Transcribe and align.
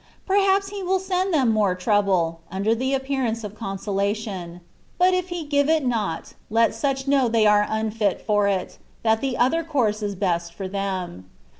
Perhaps 0.25 0.69
He 0.69 0.81
will 0.81 0.97
send 0.97 1.31
them 1.31 1.51
more 1.51 1.75
trouble, 1.75 2.39
under 2.51 2.73
the 2.73 2.91
appearance 2.95 3.43
of 3.43 3.53
consolation: 3.53 4.61
but 4.97 5.13
if 5.13 5.29
He 5.29 5.43
give 5.43 5.69
it 5.69 5.85
not, 5.85 6.33
let 6.49 6.73
such 6.73 7.07
know 7.07 7.27
they 7.27 7.45
are 7.45 7.67
unfit 7.69 8.19
for 8.19 8.47
it, 8.47 8.79
that 9.03 9.21
the 9.21 9.37
other 9.37 9.63
course 9.63 10.01
is 10.01 10.15
best 10.15 10.55
for 10.55 10.67
them. 10.67 11.29